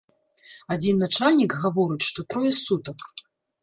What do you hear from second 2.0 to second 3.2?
што трое сутак.